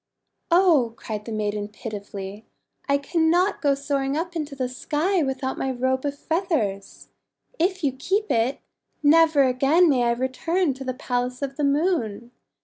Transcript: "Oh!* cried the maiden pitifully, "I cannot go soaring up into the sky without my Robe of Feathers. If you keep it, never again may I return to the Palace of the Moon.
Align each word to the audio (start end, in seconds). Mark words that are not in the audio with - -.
"Oh!* 0.49 0.95
cried 0.97 1.25
the 1.25 1.31
maiden 1.31 1.67
pitifully, 1.67 2.43
"I 2.89 2.97
cannot 2.97 3.61
go 3.61 3.75
soaring 3.75 4.17
up 4.17 4.35
into 4.35 4.55
the 4.55 4.67
sky 4.67 5.21
without 5.21 5.59
my 5.59 5.69
Robe 5.69 6.05
of 6.05 6.17
Feathers. 6.17 7.09
If 7.59 7.83
you 7.83 7.91
keep 7.91 8.31
it, 8.31 8.61
never 9.03 9.43
again 9.43 9.87
may 9.91 10.05
I 10.05 10.13
return 10.13 10.73
to 10.73 10.83
the 10.83 10.95
Palace 10.95 11.43
of 11.43 11.55
the 11.55 11.63
Moon. 11.63 12.31